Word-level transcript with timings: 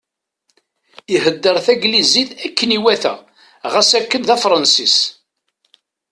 Ihedder 1.15 1.57
taglizit 1.65 2.29
akken 2.47 2.69
iwata 2.77 3.13
ɣas 3.73 3.89
akken 3.99 4.21
d 4.27 4.29
Afransis. 4.35 4.97